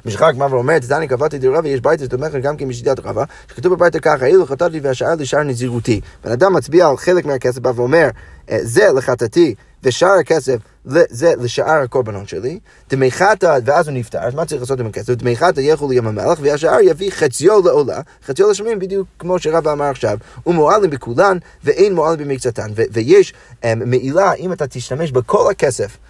משחק 0.05 0.23
הגמרא 0.23 0.47
ואומרת, 0.47 0.83
תני 0.83 1.07
קבעתי 1.07 1.37
דרבה, 1.37 1.69
יש 1.69 1.81
בית 1.81 1.99
שתומך 1.99 2.31
גם 2.41 2.57
כן 2.57 2.67
בשיטת 2.67 2.99
רבה, 2.99 3.23
שכתוב 3.47 3.73
בבית 3.73 3.97
ככה, 3.97 4.25
אילו 4.25 4.45
חטאתי 4.45 4.79
והשאר 4.79 5.15
לשאר 5.17 5.43
נזירותי. 5.43 6.01
בן 6.23 6.31
אדם 6.31 6.53
מצביע 6.53 6.87
על 6.87 6.97
חלק 6.97 7.25
מהכסף, 7.25 7.59
בא 7.59 7.71
ואומר, 7.75 8.09
אה, 8.49 8.57
זה 8.61 8.87
לחטאתי 8.95 9.55
ושאר 9.83 10.11
הכסף 10.19 10.57
זה 11.09 11.33
לשאר 11.41 11.81
הקורבנות 11.83 12.29
שלי, 12.29 12.59
דמי 12.89 13.11
חטא, 13.11 13.57
ואז 13.65 13.87
הוא 13.87 13.97
נפטר, 13.97 14.19
אז 14.19 14.35
מה 14.35 14.45
צריך 14.45 14.61
לעשות 14.61 14.79
עם 14.79 14.85
הכסף? 14.85 15.13
דמי 15.13 15.35
חטא 15.37 15.59
ילכו 15.59 15.89
לים 15.89 16.07
המלח, 16.07 16.39
והשאר 16.41 16.79
יביא 16.83 17.11
חציו 17.11 17.61
לעולה, 17.65 18.01
חציו 18.25 18.49
לשמים, 18.49 18.79
בדיוק 18.79 19.07
כמו 19.19 19.39
שרבא 19.39 19.71
אמר 19.71 19.85
עכשיו, 19.85 20.17
הוא 20.43 20.55
מועלם 20.55 20.89
בכולן, 20.89 21.37
ואין 21.63 21.95
מועלם 21.95 22.17
במקצתן, 22.17 22.71
ויש 22.91 23.33
מעילה, 23.75 24.33
אם 24.33 24.53
אתה 24.53 24.67
תשתמש 24.67 25.11
בכל 25.11 25.51
הכסף, 25.51 25.85
אה, 25.85 26.08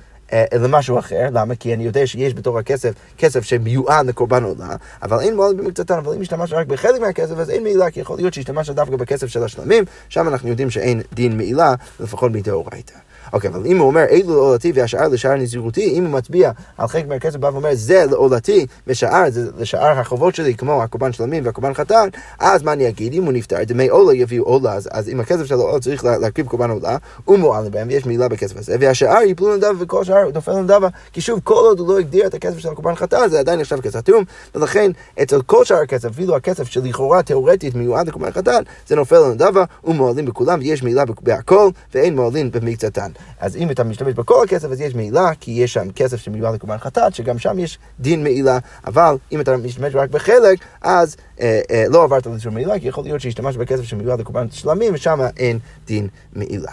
למשהו 0.59 0.99
אחר, 0.99 1.27
למה? 1.33 1.55
כי 1.55 1.73
אני 1.73 1.83
יודע 1.83 2.07
שיש 2.07 2.33
בתור 2.33 2.59
הכסף, 2.59 2.93
כסף 3.17 3.43
שמיועד 3.43 4.05
לקורבן 4.05 4.43
עולה, 4.43 4.75
אבל 5.01 5.19
אין 5.19 5.35
מועלם 5.35 5.57
במקצתן, 5.57 5.97
אבל 5.97 6.13
אם 6.13 6.21
השתמשת 6.21 6.53
רק 6.53 6.67
בחלק 6.67 7.01
מהכסף, 7.01 7.37
אז 7.37 7.49
אין 7.49 7.63
מעילה, 7.63 7.91
כי 7.91 7.99
יכול 7.99 8.17
להיות 8.17 8.33
שהשתמשת 8.33 8.75
דווקא 8.75 8.95
בכסף 8.95 9.27
של 9.27 9.43
השלמים, 9.43 9.83
שם 10.09 10.27
אנחנו 10.27 10.49
יודעים 10.49 10.69
שאין 10.69 11.01
דין 11.13 11.37
מעילה, 11.37 11.73
לפחות 11.99 12.31
מדאורייתא. 12.31 13.08
אוקיי, 13.33 13.49
אבל 13.49 13.65
אם 13.65 13.77
הוא 13.77 13.87
אומר 13.87 14.05
אלו 14.09 14.35
לעולתי 14.35 14.71
והשאר 14.75 15.07
לשאר 15.07 15.35
נזירותי, 15.35 15.89
אם 15.89 16.05
הוא 16.05 16.13
מצביע 16.13 16.51
על 16.77 16.87
חלק 16.87 17.07
מהכסף 17.07 17.35
בא 17.35 17.47
ואומר 17.47 17.69
זה 17.73 18.05
לעולתי 18.09 18.65
ושאר 18.87 19.29
זה 19.29 19.49
לשאר 19.57 19.99
החובות 19.99 20.35
שלי, 20.35 20.55
כמו 20.55 20.83
הקורבן 20.83 21.11
שלמים 21.11 21.45
והקורבן 21.45 21.73
חתן, 21.73 22.09
אז 22.39 22.63
מה 22.63 22.73
אני 22.73 22.87
אגיד? 22.87 23.13
אם 23.13 23.23
הוא 23.23 23.33
נפטר, 23.33 23.63
דמי 23.63 23.87
עולה 23.87 24.13
יביאו 24.13 24.43
עולה, 24.43 24.73
אז, 24.73 24.89
אז 24.91 25.09
אם 25.09 25.19
הכסף 25.19 25.45
שלו 25.45 25.61
עולה 25.61 25.79
צריך 25.79 26.03
להקריב 26.03 26.47
קורבן 26.47 26.69
עולה, 26.69 26.97
הוא 27.25 27.37
מועל 27.37 27.69
בהם 27.69 27.87
ויש 27.87 28.05
מילה 28.05 28.27
בכסף 28.27 28.57
הזה, 28.57 28.75
והשאר 28.79 29.21
יפלו 29.21 29.55
נדבה 29.55 29.71
וכל 29.79 30.03
שאר 30.03 30.29
נופל 30.33 30.61
נדבה, 30.61 30.87
כי 31.13 31.21
שוב, 31.21 31.39
כל 31.43 31.53
עוד 31.53 31.79
הוא 31.79 31.87
לא 31.87 31.99
הגדיר 31.99 32.27
את 32.27 32.33
הכסף 32.33 32.57
של 32.57 32.69
הקורבן 32.69 32.95
חתן, 32.95 33.29
זה 33.29 33.39
עדיין 33.39 33.59
נחשב 33.59 33.81
כסתום, 33.81 34.23
ולכן 34.55 34.91
אצל 35.21 35.41
כל 35.41 35.65
שאר 35.65 35.77
הכסף, 35.77 36.09
אפילו 36.09 36.35
הכסף 36.35 36.67
שלכאורה 36.67 37.23
תאורטית 37.23 37.75
מיועד 37.75 38.07
לקורבן 38.07 38.31
חתן, 38.31 38.61
זה 38.87 38.95
נופל 38.95 39.19
לנדבה, 39.19 39.63
ומועלים 39.83 40.25
בכולם, 40.25 40.59
ויש 40.59 40.83
מילה 40.83 41.03
בהכל, 41.21 41.69
ואין 41.93 42.15
מועלים 42.15 42.51
במקצתן. 42.51 43.11
אז 43.39 43.55
אם 43.55 43.71
אתה 43.71 43.83
משתמש 43.83 44.13
בכל 44.13 44.43
הכסף, 44.43 44.71
אז 44.71 44.81
יש 44.81 44.95
מעילה, 44.95 45.31
כי 45.39 45.51
יש 45.51 45.73
שם 45.73 45.91
כסף 45.91 46.17
שמיועד 46.17 46.53
לקורבן 46.53 46.77
חטאת, 46.77 47.15
שגם 47.15 47.39
שם 47.39 47.59
יש 47.59 47.79
דין 47.99 48.23
מעילה, 48.23 48.57
אבל 48.87 49.15
אם 49.31 49.41
אתה 49.41 49.57
משתמש 49.57 49.95
רק 49.95 50.09
בחלק, 50.09 50.59
אז 50.81 51.15
אה, 51.41 51.61
אה, 51.71 51.85
לא 51.89 52.03
עברת 52.03 52.27
לשום 52.27 52.53
מעילה, 52.53 52.79
כי 52.79 52.87
יכול 52.87 53.03
להיות 53.03 53.21
שהשתמש 53.21 53.57
בכסף 53.57 53.83
שמיועד 53.83 54.19
לקורבן 54.19 54.47
שלמים, 54.51 54.93
ושם 54.93 55.19
אין 55.37 55.59
דין 55.85 56.07
מעילה. 56.33 56.71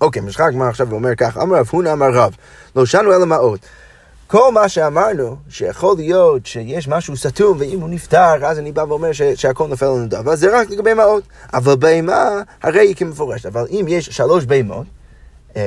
אוקיי, 0.00 0.22
משחק 0.22 0.44
הגמרא 0.48 0.68
עכשיו 0.68 0.88
ואומר 0.90 1.14
כך, 1.14 1.36
אמר 1.36 1.56
רב 1.56 1.68
הונא 1.70 1.92
אמר 1.92 2.10
רב, 2.12 2.36
לא 2.76 2.86
שנו 2.86 3.12
אלא 3.12 3.24
מעות. 3.24 3.60
כל 4.26 4.52
מה 4.52 4.68
שאמרנו, 4.68 5.36
שיכול 5.48 5.96
להיות 5.96 6.46
שיש 6.46 6.88
משהו 6.88 7.16
סתום, 7.16 7.56
ואם 7.60 7.80
הוא 7.80 7.88
נפטר, 7.88 8.46
אז 8.46 8.58
אני 8.58 8.72
בא 8.72 8.84
ואומר 8.88 9.12
ש- 9.12 9.22
שהכל 9.22 9.66
נופל 9.66 9.86
לנו 9.86 10.06
דבר, 10.08 10.36
זה 10.36 10.60
רק 10.60 10.70
לגבי 10.70 10.94
מעות. 10.94 11.22
אבל 11.54 11.76
בהמה, 11.76 12.42
הרי 12.62 12.80
היא 12.80 12.94
כמפורשת. 12.94 13.46
אבל 13.46 13.66
אם 13.70 13.84
יש 13.88 14.06
שלוש 14.06 14.44
בהמות, 14.44 14.86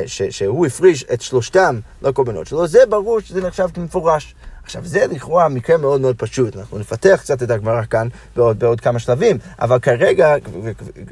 ש- 0.06 0.22
שהוא 0.24 0.66
הפריש 0.66 1.04
את 1.13 1.22
שלושתם 1.22 1.80
לקורבנות 2.02 2.48
שלו, 2.48 2.68
זה 2.68 2.86
ברור 2.90 3.20
שזה 3.20 3.42
נחשב 3.48 3.68
כמפורש. 3.74 4.36
עכשיו, 4.63 4.82
זה 4.86 5.06
לכאורה 5.08 5.50
מקרה 5.50 5.78
מאוד 5.78 6.02
מאוד 6.02 6.16
פשוט, 6.18 6.58
אנחנו 6.58 6.80
נפתח 6.80 7.20
קצת 7.22 7.44
את 7.44 7.52
הגמרא 7.52 7.84
כאן 7.90 8.08
בעוד, 8.36 8.60
בעוד 8.60 8.82
כמה 8.82 9.00
שלבים, 9.00 9.38
אבל 9.60 9.80
כרגע, 9.80 10.36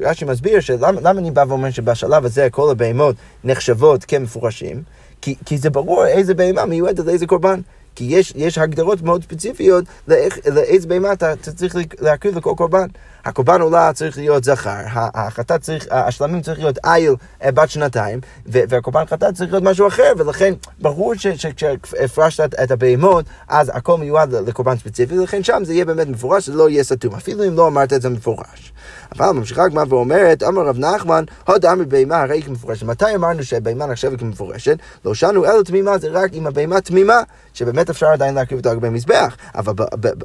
רש"י 0.00 0.24
מסביר 0.24 0.60
שלמה 0.60 1.10
אני 1.10 1.30
בא 1.30 1.44
ואומר 1.48 1.70
שבשלב 1.70 2.24
הזה 2.24 2.48
כל 2.50 2.70
הבהמות 2.70 3.16
נחשבות 3.44 4.04
כמפורשים, 4.04 4.82
כי, 5.20 5.34
כי 5.46 5.58
זה 5.58 5.70
ברור 5.70 6.06
איזה 6.06 6.34
בהמה 6.34 6.66
מיועדת 6.66 7.06
לאיזה 7.06 7.26
קורבן. 7.26 7.60
כי 7.94 8.04
יש, 8.04 8.32
יש 8.36 8.58
הגדרות 8.58 9.02
מאוד 9.02 9.22
ספציפיות 9.22 9.84
לאיך, 10.08 10.38
לאיזה 10.46 10.88
בהמה 10.88 11.12
אתה, 11.12 11.36
צריך 11.36 11.76
להקריב 12.00 12.36
לכל 12.36 12.52
קורבן. 12.56 12.86
הקורבן 13.24 13.60
עולה 13.60 13.92
צריך 13.92 14.18
להיות 14.18 14.44
זכר, 14.44 14.80
החטאת 14.94 15.60
צריך, 15.60 15.86
השלמים 15.90 16.40
צריך 16.40 16.58
להיות 16.58 16.78
איל 16.84 17.14
אה, 17.44 17.52
בת 17.52 17.70
שנתיים, 17.70 18.20
והקורבן 18.46 19.04
חטאת 19.06 19.34
צריך 19.34 19.52
להיות 19.52 19.64
משהו 19.64 19.88
אחר, 19.88 20.12
ולכן 20.16 20.54
ברור 20.80 21.14
שכשהפרשת 21.14 22.50
את 22.62 22.70
הבהמות, 22.70 23.24
אז 23.48 23.70
הכל 23.74 23.98
מיועד 23.98 24.34
לקורבן 24.34 24.76
ספציפי, 24.76 25.18
ולכן 25.18 25.42
שם 25.42 25.62
זה 25.64 25.74
יהיה 25.74 25.84
באמת 25.84 26.08
מפורש, 26.08 26.46
זה 26.46 26.54
לא 26.54 26.68
יהיה 26.68 26.84
סתום, 26.84 27.14
אפילו 27.14 27.44
אם 27.44 27.56
לא 27.56 27.66
אמרת 27.66 27.92
את 27.92 28.02
זה 28.02 28.08
מפורש. 28.08 28.72
אבל 29.18 29.30
ממשיכה 29.30 29.64
הגמרא 29.64 29.84
ואומרת, 29.88 30.42
אמר 30.42 30.62
רב 30.62 30.78
נחמן, 30.78 31.24
הוד 31.46 31.66
אמר 31.66 31.84
בהמה 31.84 32.22
הרי 32.22 32.36
היא 32.36 32.44
כמפורשת. 32.44 32.82
מתי 32.82 33.14
אמרנו 33.14 33.44
שהבהמה 33.44 33.86
נחשבת 33.86 34.18
כמפורשת? 34.18 34.78
לא 35.04 35.14
שאנו 35.14 35.44
אלא 35.44 35.62
תמימה, 35.62 35.98
זה 35.98 36.08
רק 36.10 36.32
אם 36.34 36.46
הבהמה 36.46 36.80
תמימה, 36.80 37.20
שבאמת 37.54 37.81
אפשר 37.90 38.06
עדיין 38.06 38.34
להקריב 38.34 38.58
אותה 38.58 38.72
לגבי 38.72 38.88
מזבח. 38.88 39.36
אבל, 39.54 39.72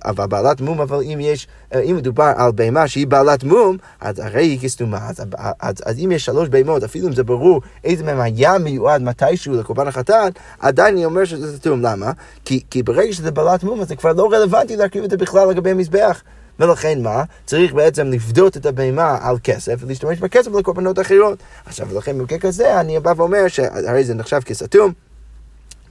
אבל 0.06 0.26
בעלת 0.26 0.62
מום, 0.62 0.82
אבל 0.82 1.02
אם 1.02 1.18
יש, 1.22 1.48
אם 1.76 1.96
מדובר 1.96 2.32
על 2.36 2.52
בהמה 2.52 2.88
שהיא 2.88 3.08
בעלת 3.08 3.44
מום, 3.44 3.78
אז 4.02 4.20
הרי 4.20 4.44
היא 4.44 4.60
כסתומה. 4.60 5.10
אז, 5.10 5.24
אז, 5.60 5.76
אז 5.86 6.00
אם 6.00 6.12
יש 6.12 6.26
שלוש 6.26 6.50
בהמות, 6.50 6.84
אפילו 6.84 7.08
אם 7.08 7.14
זה 7.14 7.24
ברור 7.24 7.62
איזה 7.84 8.04
מהם 8.04 8.20
היה 8.20 8.58
מיועד 8.58 9.02
מתישהו 9.02 9.56
לקורבן 9.56 9.88
החתן, 9.88 10.30
עדיין 10.60 10.96
אני 10.96 11.06
אומר 11.06 11.26
שזה 11.26 11.58
סתום. 11.58 11.82
למה? 11.82 12.12
כי, 12.46 12.64
כי 12.70 12.84
ברגע 12.84 13.14
שזה 13.14 13.32
בעלת 13.32 13.64
מום, 13.64 13.82
אז 13.82 13.88
זה 13.88 13.96
כבר 13.96 14.14
לא 14.14 14.30
רלוונטי 14.32 14.76
להקריב 14.76 15.04
את 15.04 15.10
זה 15.10 15.18
בכלל 15.18 15.50
לגבי 15.50 15.74
מזבח. 15.74 16.22
ולכן 16.60 17.02
מה? 17.02 17.24
צריך 17.46 17.74
בעצם 17.74 18.12
לפדות 18.12 18.58
את 18.58 18.66
הבהמה 18.66 19.18
על 19.22 19.36
כסף 19.44 19.76
ולהשתמש 19.80 20.20
בכסף 20.20 20.52
לקורבנות 20.52 21.00
אחרות. 21.00 21.40
עכשיו, 21.66 21.88
ולכן 21.90 22.18
במקרה 22.18 22.40
כזה 22.40 22.80
אני 22.80 23.00
בא 23.00 23.14
ואומר 23.18 23.48
שהרי 23.48 24.04
זה 24.04 24.14
נחשב 24.14 24.40
כסתום. 24.40 24.94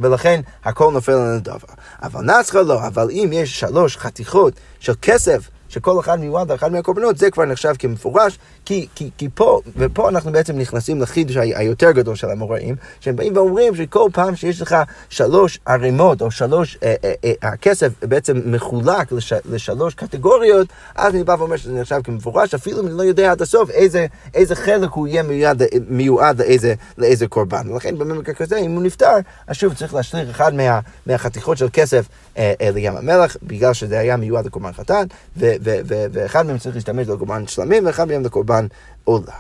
ולכן 0.01 0.41
הכל 0.65 0.91
נופל 0.93 1.13
על 1.13 1.37
הדבר. 1.37 1.75
אבל 2.03 2.25
נסחה 2.25 2.63
לא, 2.63 2.87
אבל 2.87 3.11
אם 3.11 3.31
יש 3.33 3.61
שלוש 3.61 3.97
חתיכות 3.97 4.53
של 4.81 4.93
כסף 5.03 5.49
שכל 5.69 6.01
אחד 6.01 6.21
מיועד 6.21 6.53
לאחד 6.53 6.73
מהקורבנות, 6.73 7.19
זה 7.19 7.31
כבר 7.31 7.45
נחשב 7.45 7.75
כמפורש, 7.79 8.39
כי, 8.65 8.87
כי, 8.95 9.11
כי 9.19 9.29
פה, 9.35 9.61
ופה 9.77 10.09
אנחנו 10.09 10.33
בעצם 10.33 10.59
נכנסים 10.59 11.01
לחידוש 11.01 11.37
היותר 11.37 11.93
גדול 11.93 12.15
של 12.15 12.31
המוראים, 12.31 12.77
שהם 13.01 13.17
באים 13.17 13.37
ואומרים 13.37 13.77
שכל 13.77 14.09
פעם 14.13 14.37
שיש 14.37 14.63
לך 14.63 14.77
שלוש 15.09 15.59
ערימות, 15.67 16.23
או 16.23 16.31
שלוש, 16.31 16.79
אה, 16.83 16.95
אה, 17.05 17.13
אה, 17.25 17.33
הכסף 17.43 17.93
בעצם 18.03 18.41
מחולק 18.47 19.13
לש, 19.13 19.33
לשלוש 19.51 19.95
קטגוריות, 19.95 20.69
אז 20.95 21.15
אני 21.15 21.25
בא 21.25 21.37
ואומר 21.39 21.57
שזה 21.57 21.73
נחשב 21.73 22.01
כמפורש, 22.05 22.55
אפילו 22.55 22.81
אם 22.81 22.87
אני 22.87 22.97
לא 22.97 23.03
יודע 23.03 23.31
עד 23.33 23.43
הסוף 23.43 23.71
איזה, 23.71 24.07
איזה 24.35 24.55
חלק 24.55 24.91
הוא 24.91 25.07
יהיה 25.07 25.23
מיועד, 25.23 25.63
מיועד 25.89 26.41
לאיזה, 26.41 26.75
לאיזה 26.99 27.27
קורבן. 27.27 27.71
ולכן 27.71 27.99
במקרה 27.99 28.35
כזה, 28.35 28.57
אם 28.57 28.71
הוא 28.71 28.83
נפטר, 28.83 29.17
אז 29.47 29.57
שוב 29.57 29.75
צריך 29.75 29.95
להשליך 29.95 30.31
אחד 30.31 30.55
מה, 30.55 30.81
מהחתיכות 31.07 31.59
של 31.59 31.69
כסף 31.73 32.09
אה, 32.39 32.53
אה, 32.61 32.71
לים 32.71 32.97
המלח, 32.97 33.37
בגלל 33.43 33.75
שזה 33.75 33.99
היה 33.99 34.17
מיועד 34.17 34.47
לקורבן 34.47 34.73
חתן, 34.73 35.05
ו, 35.37 35.53
ואחד 35.63 36.47
מהם 36.47 36.59
צריך 36.59 36.75
להשתמש 36.75 37.09
לקורבן 37.09 37.47
שלמים, 37.47 37.87
ואחד 37.87 38.09
מהם 38.09 38.23
לקורבן 38.25 38.67
עולה. 39.05 39.33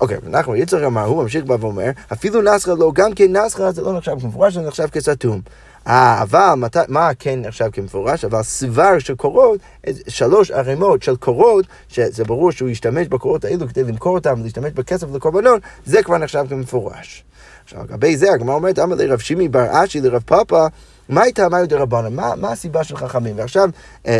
אוקיי, 0.00 0.18
אנחנו 0.26 0.56
יצחק 0.56 0.82
אמר, 0.82 1.04
הוא 1.04 1.22
ממשיך 1.22 1.44
בא 1.44 1.56
ואומר, 1.60 1.90
אפילו 2.12 2.42
נסחה 2.42 2.74
לא, 2.74 2.92
גם 2.94 3.14
כן 3.14 3.36
נסחה 3.36 3.72
זה 3.72 3.82
לא 3.82 3.92
נחשב 3.92 4.20
כמפורש, 4.20 4.54
זה 4.54 4.60
נחשב 4.60 4.86
כסתום. 4.86 5.40
אה, 5.86 6.22
אבל 6.22 6.54
מת, 6.56 6.76
מה 6.88 7.10
כן 7.18 7.40
נחשב 7.42 7.68
כמפורש? 7.72 8.24
אבל 8.24 8.42
סבר 8.42 8.98
של 8.98 9.14
קורות, 9.14 9.60
שלוש 10.08 10.50
ערימות 10.50 11.02
של 11.02 11.16
קורות, 11.16 11.66
שזה 11.88 12.24
ברור 12.24 12.52
שהוא 12.52 12.68
ישתמש 12.68 13.08
בקורות 13.08 13.44
האלו 13.44 13.68
כדי 13.68 13.84
למכור 13.84 14.14
אותם 14.14 14.40
ולהשתמש 14.40 14.72
בכסף 14.72 15.06
לקורבנות, 15.14 15.62
זה 15.86 16.02
כבר 16.02 16.18
נחשב 16.18 16.44
כמפורש. 16.48 17.24
עכשיו, 17.64 17.84
לגבי 17.84 18.16
זה 18.16 18.32
הגמרא 18.32 18.54
אומרת, 18.54 18.78
אמר 18.78 18.96
לרב 18.96 19.18
שימי 19.18 19.48
בר 19.48 19.84
אשי 19.84 20.00
לרב 20.00 20.22
פאפא, 20.26 20.66
מה 21.08 21.22
הייתה 21.22 21.46
אמר 21.46 21.58
יותר 21.58 21.78
רבנן? 21.78 22.14
מה, 22.14 22.34
מה 22.36 22.52
הסיבה 22.52 22.84
של 22.84 22.96
חכמים? 22.96 23.38
ועכשיו 23.38 23.68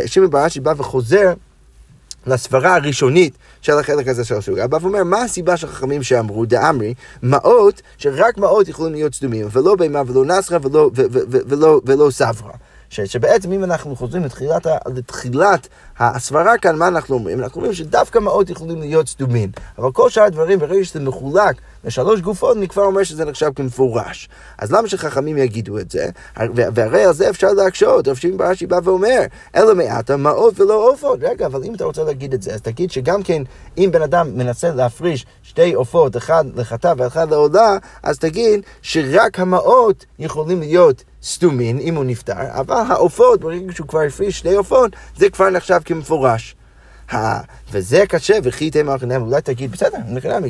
שימי 0.06 0.26
בר 0.26 0.46
אשי 0.46 0.60
בא 0.60 0.72
וחוזר 0.76 1.32
לסברה 2.26 2.74
הראשונית 2.74 3.34
של 3.60 3.78
החלק 3.78 4.08
הזה 4.08 4.24
של 4.24 4.34
הסוגיה, 4.34 4.66
בא 4.66 4.78
ואומר, 4.80 5.04
מה 5.04 5.22
הסיבה 5.22 5.56
של 5.56 5.66
חכמים 5.66 6.02
שאמרו, 6.02 6.44
דאמרי, 6.44 6.94
מעות, 7.22 7.82
שרק 7.98 8.38
מעות 8.38 8.68
יכולים 8.68 8.92
להיות 8.92 9.14
סתומים, 9.14 9.46
ולא 9.52 9.76
בהמה 9.76 10.02
ולא 10.06 10.24
נסחה 10.24 10.56
ולא, 10.62 10.90
ולא, 10.94 11.20
ולא, 11.48 11.80
ולא 11.86 12.10
סברה. 12.10 12.52
שבעצם 12.88 13.52
אם 13.52 13.64
אנחנו 13.64 13.96
חוזרים 13.96 14.24
לתחילת, 14.24 14.66
לתחילת 14.94 15.68
הסברה 15.98 16.58
כאן, 16.58 16.76
מה 16.76 16.88
אנחנו 16.88 17.14
אומרים? 17.14 17.40
אנחנו 17.40 17.56
אומרים 17.56 17.74
שדווקא 17.74 18.18
מעות 18.18 18.50
יכולים 18.50 18.80
להיות 18.80 19.08
סתומים, 19.08 19.50
אבל 19.78 19.92
כל 19.92 20.10
שאר 20.10 20.22
הדברים, 20.22 20.58
ברגע 20.58 20.84
שזה 20.84 21.00
מחולק 21.00 21.56
לשלוש 21.84 22.20
גופות, 22.20 22.56
אני 22.56 22.68
כבר 22.68 22.82
אומר 22.82 23.02
שזה 23.02 23.24
נחשב 23.24 23.50
כמפורש. 23.56 24.28
אז 24.58 24.72
למה 24.72 24.88
שחכמים 24.88 25.38
יגידו 25.38 25.78
את 25.78 25.90
זה? 25.90 26.08
והרי 26.54 27.04
על 27.04 27.12
זה 27.12 27.30
אפשר 27.30 27.52
להקשות, 27.52 28.08
רב 28.08 28.16
שמעון 28.16 28.38
ברש"י 28.38 28.66
בא 28.66 28.80
ואומר, 28.84 29.20
אלא 29.56 29.74
מעטה 29.74 30.16
מעות 30.16 30.60
ולא 30.60 30.90
עופות. 30.90 31.18
רגע, 31.22 31.46
אבל 31.46 31.64
אם 31.64 31.74
אתה 31.74 31.84
רוצה 31.84 32.04
להגיד 32.04 32.34
את 32.34 32.42
זה, 32.42 32.54
אז 32.54 32.60
תגיד 32.60 32.90
שגם 32.90 33.22
כן, 33.22 33.42
אם 33.78 33.88
בן 33.92 34.02
אדם 34.02 34.38
מנסה 34.38 34.70
להפריש 34.70 35.26
שתי 35.42 35.72
עופות, 35.72 36.16
אחד 36.16 36.44
לחטא 36.54 36.94
ואחד 36.96 37.30
לעולה, 37.30 37.76
אז 38.02 38.18
תגיד 38.18 38.60
שרק 38.82 39.40
המעות 39.40 40.04
יכולים 40.18 40.60
להיות 40.60 41.04
סתומים 41.22 41.78
אם 41.78 41.94
הוא 41.94 42.04
נפטר, 42.04 42.32
אבל 42.60 42.76
העופות, 42.88 43.40
ברגע 43.40 43.72
שהוא 43.72 43.88
כבר 43.88 44.00
הפריש 44.00 44.38
שתי 44.38 44.54
עופות, 44.54 44.92
זה 45.16 45.30
כבר 45.30 45.50
נחשב 45.50 45.78
כמפורש. 45.84 46.56
וזה 47.72 48.04
קשה, 48.08 48.34
וכי 48.42 48.70
תמר 48.70 48.98
חינם, 48.98 49.22
אולי 49.22 49.40
תגיד, 49.42 49.72
בסדר, 49.72 49.98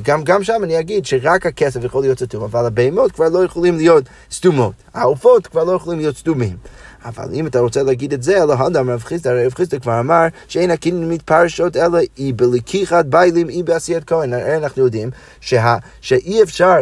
גם, 0.02 0.24
גם 0.24 0.44
שם 0.44 0.60
אני 0.64 0.80
אגיד 0.80 1.06
שרק 1.06 1.46
הכסף 1.46 1.84
יכול 1.84 2.02
להיות 2.02 2.18
סתום, 2.18 2.42
אבל 2.42 2.66
הבהמות 2.66 3.12
כבר 3.12 3.28
לא 3.28 3.44
יכולים 3.44 3.76
להיות 3.76 4.04
סתומות, 4.32 4.72
העופות 4.94 5.46
כבר 5.46 5.64
לא 5.64 5.72
יכולים 5.72 5.98
להיות 5.98 6.16
סתומים. 6.16 6.56
אבל 7.04 7.34
אם 7.34 7.46
אתה 7.46 7.60
רוצה 7.60 7.82
להגיד 7.82 8.12
את 8.12 8.22
זה, 8.22 8.42
אלא 8.42 8.54
הדם 8.54 8.90
רב 8.90 9.02
חיסדא, 9.02 9.30
רב 9.30 9.54
חיסדא 9.54 9.78
כבר 9.78 10.00
אמר 10.00 10.26
שאין 10.48 10.70
הקניין 10.70 11.08
מתפרשות 11.08 11.76
אלא 11.76 11.98
היא 12.16 12.34
בלקיחת 12.36 13.04
ביילים, 13.04 13.48
היא 13.48 13.64
בעשיית 13.64 14.04
כהן. 14.04 14.32
הרי 14.32 14.56
אנחנו 14.56 14.84
יודעים 14.84 15.10
שה, 15.40 15.76
שאי 16.00 16.42
אפשר 16.42 16.76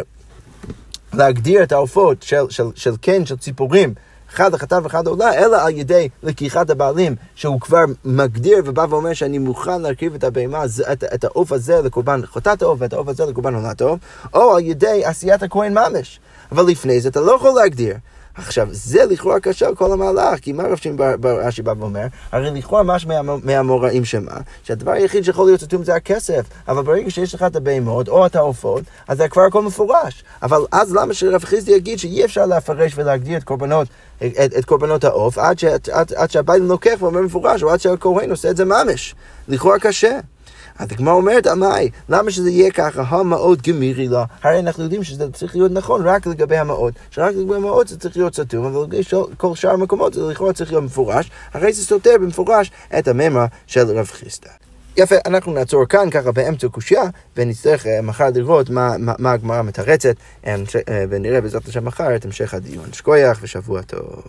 להגדיר 1.13 1.63
את 1.63 1.71
העופות 1.71 2.23
של, 2.23 2.49
של, 2.49 2.63
של 2.75 2.97
קן, 2.97 3.25
של 3.25 3.37
ציפורים, 3.37 3.93
אחד 4.33 4.53
החטא 4.53 4.79
ואחד 4.83 5.07
העולה, 5.07 5.33
אלא 5.33 5.65
על 5.65 5.77
ידי 5.77 6.09
לקיחת 6.23 6.69
הבעלים, 6.69 7.15
שהוא 7.35 7.61
כבר 7.61 7.83
מגדיר 8.05 8.57
ובא 8.65 8.85
ואומר 8.89 9.13
שאני 9.13 9.37
מוכן 9.37 9.81
להקריב 9.81 10.13
את 10.15 10.23
הבהמה, 10.23 10.63
את, 10.91 11.03
את 11.03 11.23
העוף 11.23 11.51
הזה 11.51 11.81
לקורבן 11.81 12.25
חוטאת 12.25 12.61
העוף 12.61 12.81
ואת 12.81 12.93
העוף 12.93 13.07
הזה 13.07 13.25
לקורבן 13.25 13.55
עולת 13.55 13.81
העוף, 13.81 13.99
או 14.33 14.55
על 14.55 14.63
ידי 14.63 15.05
עשיית 15.05 15.43
הכהן 15.43 15.73
ממש. 15.73 16.19
אבל 16.51 16.63
לפני 16.63 17.01
זה 17.01 17.09
אתה 17.09 17.21
לא 17.21 17.31
יכול 17.31 17.51
להגדיר. 17.61 17.95
עכשיו, 18.35 18.67
זה 18.71 19.05
לכאורה 19.05 19.39
קשה 19.39 19.75
כל 19.75 19.91
המהלך, 19.91 20.39
כי 20.39 20.51
מה 20.53 20.63
רב 20.63 20.77
שמעון 20.77 21.21
ברש"י 21.21 21.61
בא 21.61 21.73
ואומר? 21.79 22.05
הרי 22.31 22.51
לכאורה 22.51 22.83
משהו 22.83 23.09
מהאמוראים 23.43 24.05
שמה, 24.05 24.37
שהדבר 24.63 24.91
היחיד 24.91 25.23
שיכול 25.23 25.45
להיות 25.45 25.63
אטום 25.63 25.83
זה 25.83 25.95
הכסף, 25.95 26.45
אבל 26.67 26.83
ברגע 26.83 27.09
שיש 27.09 27.35
לך 27.35 27.43
את 27.43 27.55
הבהמות 27.55 28.09
או 28.09 28.25
את 28.25 28.35
העופות, 28.35 28.83
אז 29.07 29.17
זה 29.17 29.27
כבר 29.27 29.41
הכל 29.41 29.61
מפורש. 29.61 30.23
אבל 30.41 30.61
אז 30.71 30.95
למה 30.95 31.13
שרב 31.13 31.43
חיסדי 31.43 31.71
יגיד 31.71 31.99
שאי 31.99 32.25
אפשר 32.25 32.45
להפרש 32.45 32.93
ולהגדיר 32.95 33.37
את 33.37 33.43
קורבנות, 33.43 33.87
את, 34.17 34.53
את 34.57 34.65
קורבנות 34.65 35.03
העוף 35.03 35.37
עד, 35.37 35.57
עד, 35.91 36.13
עד 36.13 36.31
שהבית 36.31 36.61
לוקח 36.61 36.95
ואומר 36.99 37.21
מפורש, 37.21 37.63
או 37.63 37.69
עד 37.69 37.79
שהכהן 37.79 38.29
עושה 38.29 38.49
את 38.49 38.57
זה 38.57 38.65
ממש. 38.65 39.15
לכאורה 39.47 39.79
קשה. 39.79 40.19
אז 40.79 40.91
הגמרא 40.91 41.13
אומרת, 41.13 41.47
עמאי, 41.47 41.89
למה 42.09 42.31
שזה 42.31 42.49
יהיה 42.49 42.71
ככה, 42.71 43.03
המעות 43.07 43.61
גמירי 43.61 44.07
לה? 44.07 44.25
הרי 44.43 44.59
אנחנו 44.59 44.83
יודעים 44.83 45.03
שזה 45.03 45.31
צריך 45.31 45.55
להיות 45.55 45.71
נכון 45.71 46.07
רק 46.07 46.27
לגבי 46.27 46.57
המעות, 46.57 46.93
שרק 47.11 47.35
לגבי 47.35 47.55
המעות 47.55 47.87
זה 47.87 47.99
צריך 47.99 48.17
להיות 48.17 48.35
סתום, 48.35 48.65
אבל 48.65 48.83
לגבי 48.83 49.01
כל 49.37 49.55
שאר 49.55 49.71
המקומות 49.71 50.13
זה 50.13 50.21
לכאורה 50.21 50.53
צריך 50.53 50.71
להיות 50.71 50.83
מפורש, 50.83 51.31
הרי 51.53 51.73
זה 51.73 51.85
סותר 51.85 52.15
במפורש 52.21 52.71
את 52.99 53.07
הממרה 53.07 53.45
של 53.67 53.97
רב 53.97 54.05
חיסדא. 54.05 54.49
יפה, 54.97 55.15
אנחנו 55.25 55.53
נעצור 55.53 55.85
כאן 55.85 56.09
ככה 56.09 56.31
באמצע 56.31 56.67
קושייה, 56.67 57.03
ונצטרך 57.37 57.85
uh, 57.85 57.89
מחר 58.03 58.29
לראות 58.35 58.69
מה, 58.69 58.95
מה, 58.99 59.13
מה 59.19 59.31
הגמרא 59.31 59.61
מתרצת, 59.61 60.15
uh, 60.43 60.47
ונראה 61.09 61.41
בעזרת 61.41 61.67
השם 61.67 61.85
מחר 61.85 62.15
את 62.15 62.25
המשך 62.25 62.53
הדיון. 62.53 62.93
שכוייח 62.93 63.39
ושבוע 63.41 63.81
טוב. 63.81 64.23